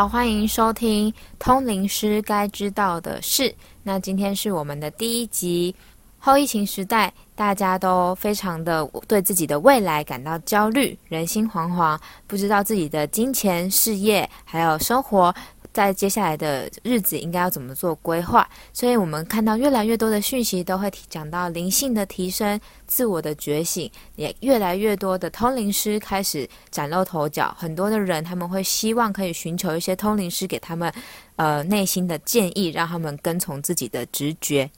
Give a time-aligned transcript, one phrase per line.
[0.00, 3.42] 好，欢迎收听《通灵师该知道的事》。
[3.82, 5.76] 那今天是我们的第一集。
[6.18, 15.34] 后疫情时代，大家都非常的对自己的未来感到焦虑，人心惶惶，不知道自己的金钱、事业还有生活。
[15.72, 18.48] 在接下来的日子应该要怎么做规划？
[18.72, 27.54] 所以我们看到越来越多的讯息都会讲到灵性的提升、自我的觉醒，也越来越多的通灵师开始崭露头角。
[27.58, 30.92] 很多的人他们会希望可以寻求一些通灵师给他们
[31.36, 34.70] 呃内心的建议，让他们跟从自己的直觉。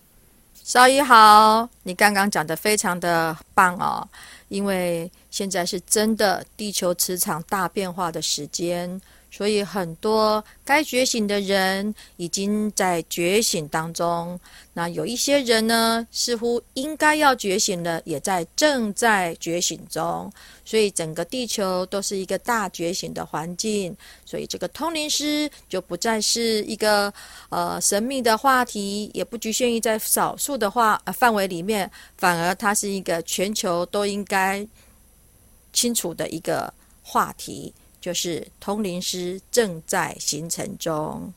[0.62, 4.06] 少姨好，你刚刚讲的非常的棒哦，
[4.48, 9.00] 因为现在是真的地球磁场大变化的时间。
[9.34, 14.38] 所以很多该觉醒的人已经在觉醒当中，
[14.74, 20.30] 那有一些人呢，似乎应该要觉醒了，也在正在觉醒中。
[20.66, 23.96] 所以整个地球都是一个大觉醒的环境。
[24.26, 27.12] 所以这个通灵师就不再是一个
[27.48, 34.66] 呃神秘的话题，也不局限于在少数的话范围里面，反而它是一个全球都应该
[35.72, 37.72] 清楚的一个话题。
[38.02, 41.32] 就是通灵师正在形成中。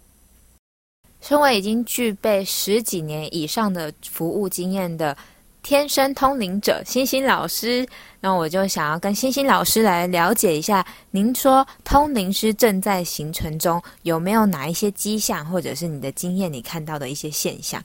[1.21, 5.17] 身为已经具备十几年以上的服务经验的
[5.63, 7.87] 天生通灵者星星老师，
[8.19, 17.83] 那我就想要跟星星老师来了解一下，您说通灵师正在形成中，有没有哪一些迹象，或者是你的经验，你看到的一些现象？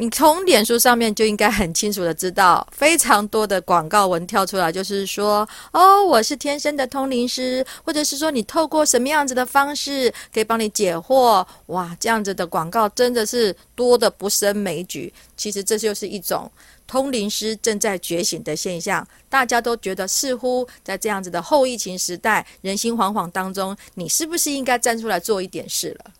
[0.00, 15.12] 你从脸书上面就应该很清楚的知道，非常多的广告文跳出来，就是说，哦，我是天生的通灵师，或者是说你透过什么样子的方式可以帮你解惑，哇，这样子的广告真的是多的不胜枚举。
[15.36, 16.48] 其实这就是一种
[16.86, 26.12] 通灵师正在觉醒的现象，大家都觉得似乎在这样子的后疫情时代，人心惶惶当中，你是不是应该站出来做一点事了？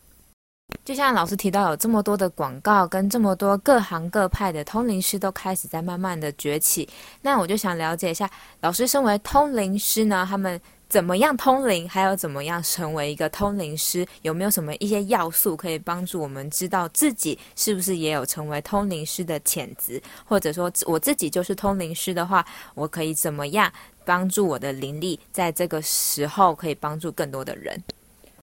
[0.84, 6.88] 就像老师提到，有这么多的广告，跟这么多各行各派的通灵师都开始在慢慢的崛起。
[7.20, 8.30] 那我就想了解一下，
[8.60, 10.58] 老师身为通灵师呢，他们
[10.88, 14.06] 怎么样通灵，还有怎么样成为一个通灵师？
[14.22, 20.02] 有没有什么一些要素可以帮助我们知道自己是不是也有成为通灵师的潜质？
[20.24, 22.42] 或者说我自己就是通灵师的话，
[22.74, 23.70] 我可以怎么样
[24.06, 27.78] 帮助我的灵力，在这个时候可以帮助更多的人？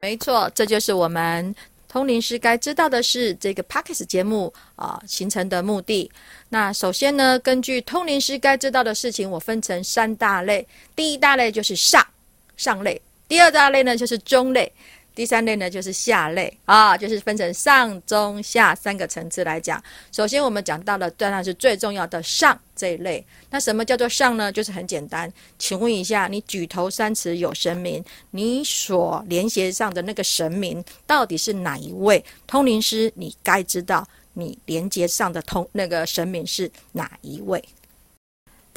[0.01, 1.53] 没错，这就是我们。
[1.91, 6.09] 通灵师该知道的是，这个 p a c k e s 节目啊形成的目的。
[6.49, 10.65] 那首先呢，根据通灵师该知道的事情，我分成三大类。
[10.95, 12.07] 第一大类就是上
[12.57, 14.73] 上类，第二大类呢就是中类。
[15.15, 19.83] 第三类呢，就是下类啊，就是分成上、中、下三个层次来讲。
[20.13, 23.25] 首先，我们讲到了当然是最重要的上这一类。
[23.51, 24.51] 那什么叫做上呢？
[24.51, 32.25] 就是很简单，请问一下，你举头三尺有神明，你所连接上的那个神明到底是哪一位？
[32.47, 37.63] 通灵师，你该知道你连接上的通那个神明是哪一位。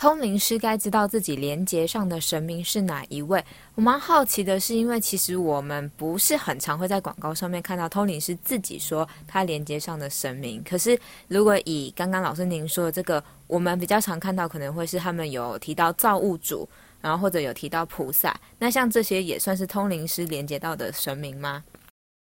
[0.03, 3.41] 通灵师该知道自己连接上的神明是哪一位。
[3.73, 10.61] 我蛮好奇的是，因为其实我们不是很常会在广告上面看到通灵师自己说他连接上的神明。
[10.69, 10.99] 可是，
[11.29, 16.67] 如果以刚刚老师您说的这个，我们比较常看到，可能会是他们有提到造物主，
[16.99, 18.37] 然后或者有提到菩萨。
[18.59, 21.63] 那像这些也算是通灵师连接到的神明吗？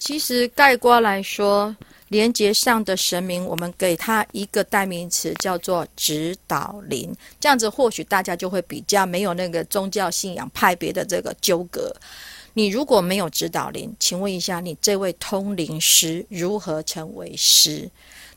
[0.03, 1.73] 其实概括来说。
[2.09, 7.11] 连接上的神明，我们给他一个代名词，叫做指导灵。
[7.39, 11.91] 这样子或许大家就会比较没有那个宗教信仰派别的这个纠葛。
[12.53, 17.89] 你如果没有指导灵，请问一下，你这位通灵师如何成为师？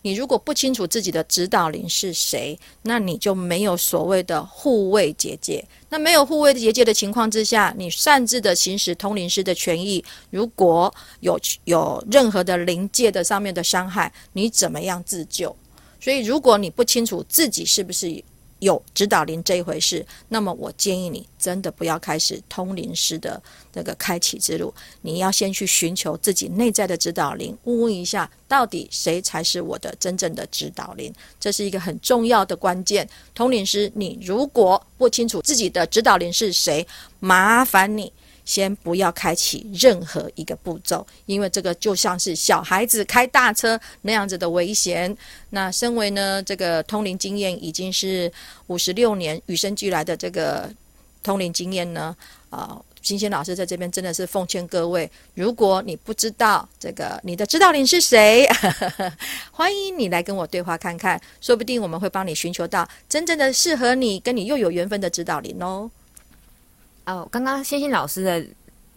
[0.07, 5.67] 你如果不清楚自己的指导灵是谁，那你就没有所谓的护卫结界。
[5.89, 15.57] 那没有护卫结界的情况之下，你擅自的行使通灵师的权益，如果有有任何的灵界的上面的伤害，你怎么样自救？
[16.01, 18.23] 所以，如果你不清楚自己是不是，
[18.61, 23.41] 有指导灵这一回事，那么我建议你真的不要开始通灵师的
[23.75, 24.73] 那个开启之路。
[25.03, 31.13] 你要先去寻求自己内在的指导灵，问问一下，到底谁才是我的真正的指导灵？
[31.39, 33.09] 这是一个很重要的关键。
[33.35, 36.87] 通灵师，你如果不清楚自己的指导灵是谁，
[37.21, 38.13] 麻烦你。
[38.47, 45.15] 先不要开启任何一个步骤，因为这个就像是小孩子开大车那样子的危险。
[45.51, 48.33] 那身为呢这个通灵经验已经是
[48.69, 50.71] 五十六年与生俱来的这个
[51.23, 52.17] 通灵经验呢，
[52.51, 58.49] 啊，金星老师在这边真的是奉劝各位，如果你不知道这个你的指导灵是谁，
[59.51, 65.91] 欢迎你来跟我对话看看，说不定我们会帮你寻求到真正的适合你、跟你又有缘分的指导灵哦。
[67.07, 68.47] 哦，刚刚星星老师的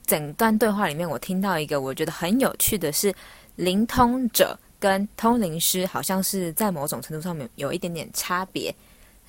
[0.05, 3.13] 整段对话里面，我听到一个我觉得很有趣的是，
[3.55, 8.73] 灵通者跟通灵师好像是在某种程度上面有一点点差别。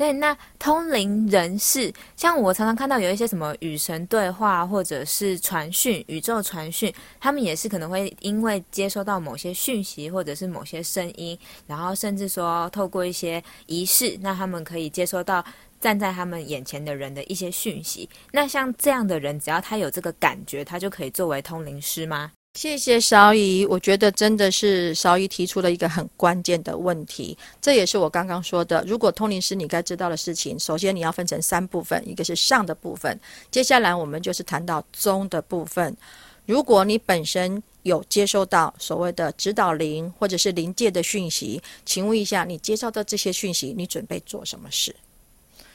[0.00, 15.44] 对，那通灵人士，像我常常看到有一些什么与神对话，或者是传讯、宇宙传讯，他们也是可能会因为接收到某些讯息，或者是某些声音，然后甚至说透过一些仪式，那他们可以接收到
[15.79, 18.08] 站在他们眼前的人的一些讯息。
[18.32, 22.32] 那像这样的人，只要他有这个感觉，他就可以作为通灵师吗？
[22.55, 28.85] 谢谢邵姨，我觉得真的是邵姨提出了一个很关键的问题，这也是我刚刚说的。
[28.87, 33.19] 如果通灵师你该知道的事情，首先你要分成三部分，一个是上的部分，
[33.52, 35.97] 接下来我们就是谈到中的部分。
[36.44, 44.94] 如果你本身有接收到所谓的指导灵或者是灵界的讯息，请问一下，你接收到这些讯息，你准备做什么事？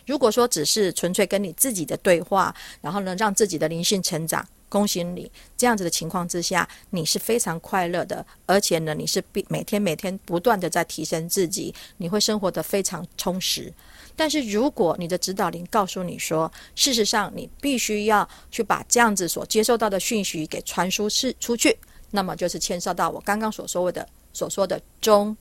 [0.05, 4.45] 如果说只是纯粹跟你自己的对话，然后呢，让自己的灵性成长。
[4.67, 5.31] 恭喜你！
[5.55, 13.71] 这样子的情况之下，你是非常快乐的，而且呢，你是必每天每天不断的在提升自己，你会生活的非常充实。
[14.15, 21.77] 但是如果你的指导灵告诉你说，事实上你必须要去把这样子所接受到的讯息给传输是出去，
[22.11, 25.35] 那么就是牵涉到我刚刚所说的所说的中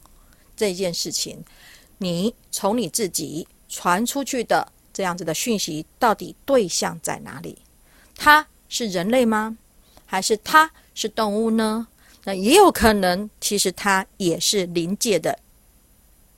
[0.56, 1.42] 这件事情，
[1.98, 7.58] 你从你自己传出去的这样子的讯息，到底对象在哪里？
[8.16, 8.46] 它。
[8.68, 9.56] 是人类吗？
[10.06, 11.88] 还是它是动物呢？
[12.24, 15.38] 那也有可能，其实它也是临界的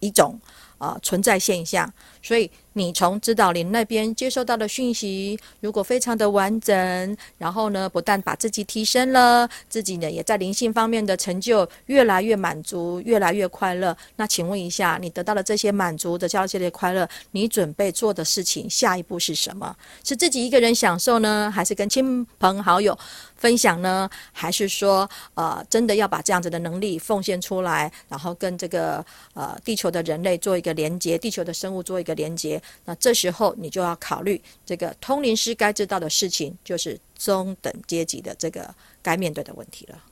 [0.01, 0.41] 一种
[0.79, 1.93] 啊存在现象，
[2.27, 2.51] 所以。
[2.79, 13.97] 你从指导灵那边接收到的讯息，如果非常的完整，然后呢，不但把自己提升了，自己呢也在灵性方面的成就越来越满足，越来越快乐。
[14.17, 19.75] 那请问一下，你得到了这些满足的交接的快乐，你准备做的事情下一步是什么？
[20.05, 22.95] 是自己一个人享受呢，还是跟亲朋好友
[23.37, 24.07] 分享呢？
[24.33, 29.03] 还是说，呃，真的要把这样子的能力奉献出来，然后跟这个
[29.33, 32.61] 呃地球的人类做一个连接，地球的生物做一个连接？
[32.87, 40.03] 那这时候你就要考虑这个通灵师该知道的事情，就是中等阶级的这个该面对的问题了。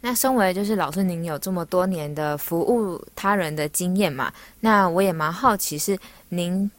[0.00, 4.32] 那身为就是老师，您有这么多年的服务他人的经验嘛？
[4.60, 5.98] 那我也蛮好奇是
[6.30, 6.70] 您。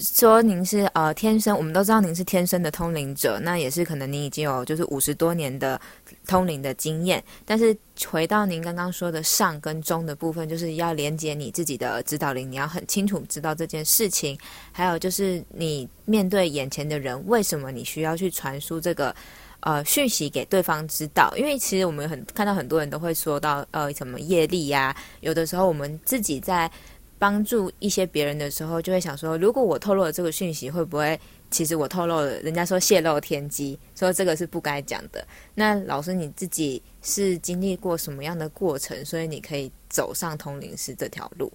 [0.00, 5.80] 说您是呃天生，我们都知道您是天生的通灵者，那也是可能您已经有就是五十多年的
[6.26, 7.22] 通灵的经验。
[7.44, 14.38] 但是回到您刚刚说的上跟中的部分，就是要连接你自己的指导灵，你要很清楚知道这件事情。
[14.70, 19.12] 还有就是你面对眼前的人，为什么你需要去传输这个
[19.60, 21.34] 呃讯息给对方知道？
[21.36, 26.70] 因为其实我们很看到很多人都会说到呃什么业力呀，有的时候我们自己在。
[27.18, 31.18] 帮助一些别人的时候，就会想说，如果我透露了这个讯息，会不会
[31.50, 32.38] 其实我透露了？
[32.40, 35.26] 人家说泄露天机，说这个是不该讲的。
[35.54, 41.52] 那老师你自己是经历过什么样的过程，所以你可以走上通灵师这条路？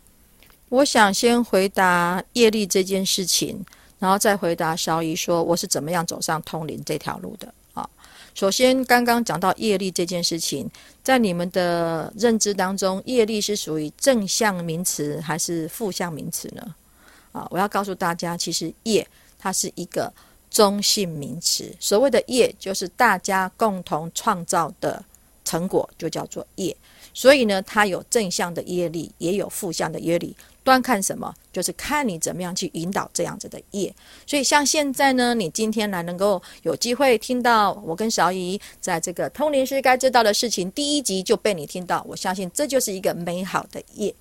[0.69, 3.63] 我想先回答业力这件事情，
[3.99, 7.87] 然后再回答小姨说我是怎么样走上通灵这条路的啊。
[8.33, 10.69] 首先，刚刚讲到业力这件事情，
[11.03, 16.75] 在你们的认知当中，业力是属于正向名词还是负向名词呢？
[17.31, 20.11] 啊，我要告诉大家，其实业它是一个
[20.49, 21.71] 中性名词。
[21.79, 25.03] 所谓的业，就是大家共同创造的
[25.45, 26.75] 成果，就叫做业。
[27.13, 30.35] 所以呢，它有正向的业力，也有负向的业力。
[30.63, 33.93] 端看什么，就是看你怎么样去引导这样子的业。
[34.25, 44.15] 所以像现在呢，你今天来能够有机会听到我跟小姨在这个通灵师该知道的事情第一集就被你听到，我相信这就是一个美好的业。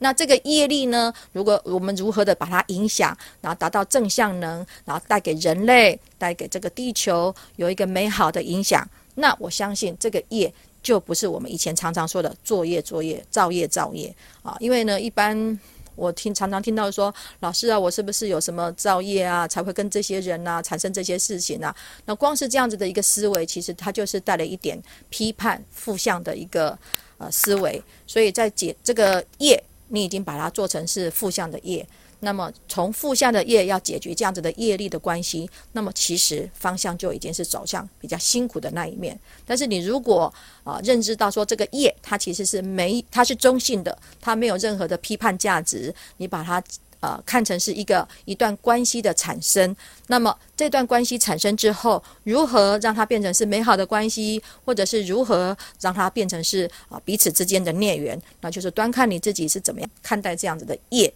[0.00, 8.84] 那这个业力呢，如果我们如何的把它影响，然后达到正向能，然后带给人类、带给这个地球有一个美好的影响，
[9.14, 10.52] 那我相信这个业。
[10.84, 14.54] 就不是我们以前常常说的作业、作业、造业、造业啊！
[14.60, 15.58] 因为呢，一般
[15.96, 21.74] 我听常常听到说，老师啊，我是不是有什么造业啊，才会跟这些人呐产生这些事情啊？
[22.04, 26.78] 那光是这样子的一个思维，其实它就是带了一点批判、负向的一个
[27.16, 27.82] 呃思维。
[28.06, 31.86] 所以在解这个业，你已经把它做成是负向的业。
[32.24, 39.18] 那么从负向的业要解决这样子的业力的关系，那么其实方向就已经是走向比较辛苦的那一面。
[39.46, 40.32] 但是你如果
[40.64, 46.62] 啊认知到说这个业它其实是没它是中性的，它没有任何的批判价值，你把它
[47.00, 49.76] 呃看成是一个一段关系的产生。
[50.06, 61.12] 那么这段关系产生之后，如何让它变成是美好的关系，或者是如何让它变成是啊彼此之间的孽缘，那就是端看你自己是怎么样看待这样子的业。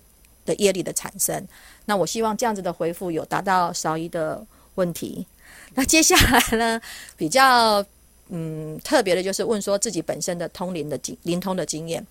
[0.48, 1.46] 的业力的产生，
[1.84, 4.44] 那我希望这样子的回复有达到少一的
[4.76, 5.26] 问题。
[5.74, 6.80] 那接下来呢，
[7.16, 7.84] 比较
[8.30, 12.04] 嗯特别的就是问说自己本身的通灵的经灵通的经验。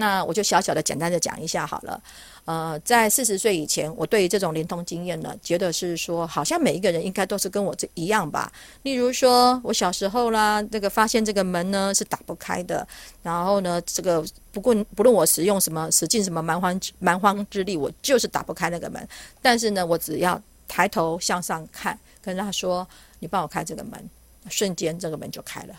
[0.00, 2.02] 那我就小小的简单的讲一下好了。
[2.46, 8.50] 呃，在四十岁以前，我对于这种灵通经验呢，觉得是说，好像每一个人应该都是跟我这一样吧。
[8.82, 12.84] 例如说，我小时候啦，这个发现这个门呢是打不开的，
[13.22, 19.06] 然后呢，这个不论不论我使用什么，使尽什么蛮荒蛮荒之力，我就是打不开那个门。
[19.40, 22.88] 但是呢，我只要抬头向上看，跟他说
[23.20, 24.10] ：“你帮我开这个门。”
[24.48, 25.74] 瞬间这个门就开了。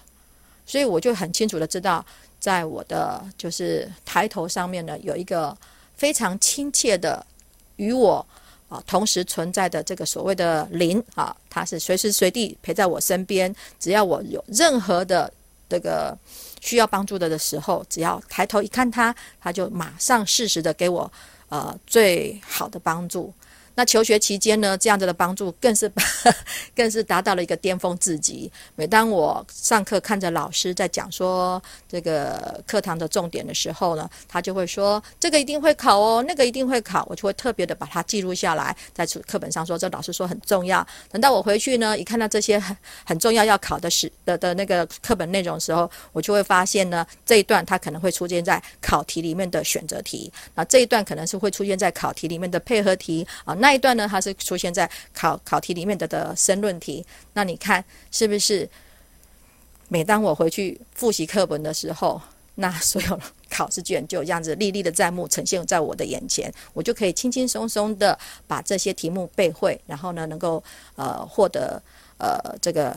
[0.71, 2.05] 所以我就很清楚的知道，
[2.39, 5.57] 在我的就是抬头上面呢，有一个。
[5.93, 7.23] 非常亲切的
[7.75, 8.25] 与我
[8.69, 13.55] 啊同时存在的这个所谓的灵啊，它是随时随地陪在我身边。
[13.79, 15.31] 只要我有任何的
[15.69, 16.17] 这个
[16.59, 21.11] 需要帮助的的时候，只要抬头一看它，它就马上适时的给我
[21.49, 23.31] 呃最好的帮助。
[23.75, 25.91] 那求学期间呢，这样子的帮助更是
[26.75, 28.51] 更是达到了一个巅峰至极。
[28.75, 40.85] 每当我上课看着老师在讲说这个课堂的重点的时候呢，他就会说这个一定会考哦，那个一定会考，我就会特别的把它记录下来，在课本上说这老师说很重要。
[41.09, 42.75] 等到我回去呢，一看到这些很
[43.05, 53.53] 很重要要考的时的的那个课本内容的时候，我就会发现呢，这一段它可能会出现在考题里面的选择题，那这一段可能是会出现在考题里面的配合题啊。
[53.62, 57.06] 那一段呢，它是出现在考考题里面的的申论题。
[57.34, 58.68] 那你看是不是？
[59.88, 62.22] 每当我回去复习课本的时候，
[62.56, 70.63] 那所有考试卷就这样子历历的在目呈现在我的眼前，我就可以轻轻松松的把这些题目背会，然后呢，能够
[70.96, 71.82] 呃获得
[72.18, 72.96] 呃这个。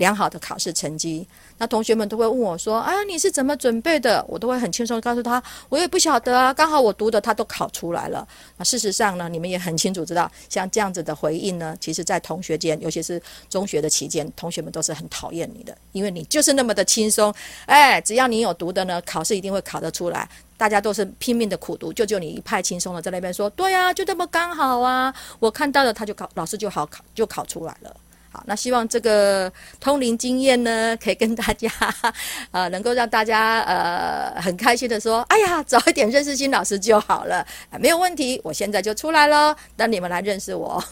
[0.00, 1.28] 良好的考试成绩，
[1.58, 8.26] 那同学们都会问我说：“啊，你是怎么准备的？”我都会很轻松告诉他：“我也不晓得啊，刚好我读的他都考出来了。”
[8.56, 17.30] 那事实上呢，你们也很清楚知道，像这样子的回应呢，其实在同学间，尤其是中学的期间，同学们都是很讨厌你的，因为你就是那么的轻松。
[17.66, 20.26] 哎，只要你有读的呢，考试一定会考得出来。
[20.56, 27.94] 大家都是拼命的苦读，就就你一派轻松的在那边说：“对呀，就这么刚好啊，我看到了，他就考，老师就好考，就考出来了。”
[28.32, 31.68] 好，那希望这个通灵经验呢，可以跟大家，
[32.52, 37.44] 呃，能够让大家呃很开心的说，哎呀，早一点认识新老师就好了，
[37.80, 40.82] 没有问题，我现在就出来了，等你们来认识我。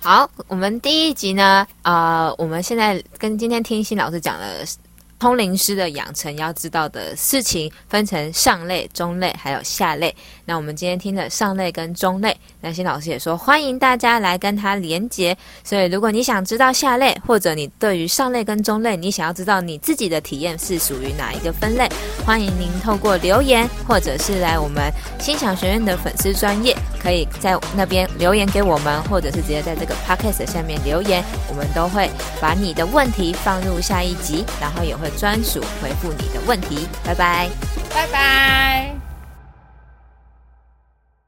[0.00, 4.64] 好，我们第一集呢，呃，我们现在跟今天听新老师讲的。
[5.16, 10.14] 通灵师的养成要知道的事情分成上类、中类还有下类。
[10.44, 15.34] 那我们今天听的上类跟中类，那新老师也说欢迎大家来跟他连接。
[15.62, 21.88] 所以如果你想知道下类，或者你对于上类跟中类，你想要知道你自己的体验是属于哪一个分类，
[22.26, 32.10] 欢迎您透过留言，或者是来我们心想学院的粉丝专业，可以在那边留言给我们，或者是直接在这个 podcast 下面留言，我们都会
[32.40, 35.10] 把你的问题放入下一集，然后也会。
[35.14, 37.48] 专属回复你的问题，拜拜，
[37.94, 39.03] 拜拜。